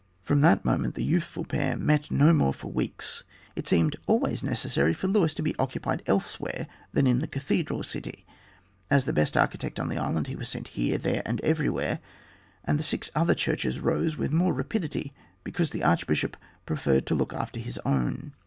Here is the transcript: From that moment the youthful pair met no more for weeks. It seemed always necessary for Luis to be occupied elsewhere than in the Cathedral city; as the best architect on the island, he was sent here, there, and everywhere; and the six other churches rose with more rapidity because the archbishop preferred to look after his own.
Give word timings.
From 0.23 0.41
that 0.41 0.65
moment 0.65 0.95
the 0.95 1.03
youthful 1.03 1.45
pair 1.45 1.77
met 1.77 2.09
no 2.09 2.33
more 2.33 2.55
for 2.55 2.71
weeks. 2.71 3.23
It 3.55 3.67
seemed 3.67 3.97
always 4.07 4.43
necessary 4.43 4.93
for 4.95 5.05
Luis 5.05 5.35
to 5.35 5.43
be 5.43 5.55
occupied 5.59 6.01
elsewhere 6.07 6.65
than 6.91 7.05
in 7.05 7.19
the 7.19 7.27
Cathedral 7.27 7.83
city; 7.83 8.25
as 8.89 9.05
the 9.05 9.13
best 9.13 9.37
architect 9.37 9.79
on 9.79 9.89
the 9.89 9.99
island, 9.99 10.25
he 10.25 10.35
was 10.35 10.49
sent 10.49 10.69
here, 10.69 10.97
there, 10.97 11.21
and 11.23 11.39
everywhere; 11.41 11.99
and 12.65 12.79
the 12.79 12.83
six 12.83 13.11
other 13.13 13.35
churches 13.35 13.79
rose 13.79 14.17
with 14.17 14.31
more 14.31 14.53
rapidity 14.53 15.13
because 15.43 15.69
the 15.69 15.83
archbishop 15.83 16.35
preferred 16.65 17.05
to 17.05 17.13
look 17.13 17.31
after 17.31 17.59
his 17.59 17.79
own. 17.85 18.33